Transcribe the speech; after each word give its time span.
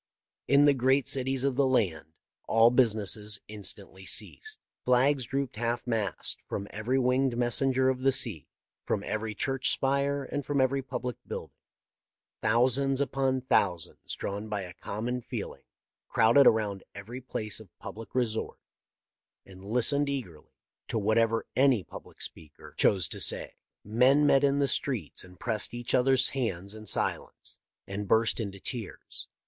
In 0.47 0.65
the 0.65 0.73
great 0.73 1.07
cities 1.07 1.43
of 1.43 1.53
the 1.57 1.67
land 1.67 2.13
all 2.47 2.71
busi 2.71 2.95
ness 2.95 3.39
instantly 3.47 4.03
ceased. 4.03 4.57
Flags 4.83 5.25
drooped 5.25 5.57
half 5.57 5.85
mast 5.85 6.39
from 6.47 6.67
every 6.71 6.97
winged 6.97 7.37
messenger 7.37 7.87
of 7.87 7.99
the 8.01 8.11
sea, 8.11 8.47
from 8.83 9.03
every 9.03 9.35
church 9.35 9.69
spire, 9.69 10.23
and 10.23 10.43
from 10.43 10.59
every 10.59 10.81
public 10.81 11.17
building. 11.27 11.53
Thousands 12.41 12.99
upon 12.99 13.41
thousands, 13.41 14.15
drawn 14.15 14.49
by 14.49 14.61
a 14.63 14.73
common 14.73 15.21
feeling, 15.21 15.61
crowded 16.07 16.47
around 16.47 16.83
every 16.95 17.21
place 17.21 17.59
of 17.59 17.69
public 17.77 18.15
resort 18.15 18.57
and 19.45 19.63
listened 19.63 20.09
eagerly 20.09 20.55
to 20.87 20.97
whatever 20.97 21.45
any 21.55 21.83
public 21.83 22.21
speaker 22.21 22.53
57° 22.53 22.57
THE 22.57 22.63
LIFE 22.63 22.65
OF 22.65 22.65
LINCOLN. 22.65 22.95
chose 22.95 23.07
to 23.07 23.19
say. 23.19 23.53
Men 23.83 24.25
met 24.25 24.43
in 24.43 24.57
the 24.57 24.67
streets 24.67 25.23
and 25.23 25.39
pressed 25.39 25.75
each 25.75 25.93
other's 25.93 26.29
hands 26.29 26.73
in 26.73 26.87
silence, 26.87 27.59
and 27.85 28.07
burst 28.07 28.39
into 28.39 28.59
tears. 28.59 29.27